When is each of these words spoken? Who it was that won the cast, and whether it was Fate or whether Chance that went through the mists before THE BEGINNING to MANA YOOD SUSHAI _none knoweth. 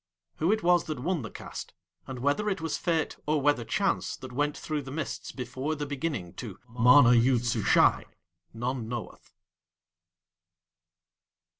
Who 0.37 0.51
it 0.51 0.63
was 0.63 0.85
that 0.85 0.97
won 0.97 1.21
the 1.21 1.29
cast, 1.29 1.75
and 2.07 2.17
whether 2.17 2.49
it 2.49 2.59
was 2.59 2.75
Fate 2.75 3.17
or 3.27 3.39
whether 3.39 3.63
Chance 3.63 4.15
that 4.17 4.31
went 4.31 4.57
through 4.57 4.81
the 4.81 4.89
mists 4.89 5.31
before 5.31 5.75
THE 5.75 5.85
BEGINNING 5.85 6.33
to 6.37 6.57
MANA 6.67 7.13
YOOD 7.13 7.45
SUSHAI 7.45 8.05
_none 8.55 8.85
knoweth. 8.85 9.31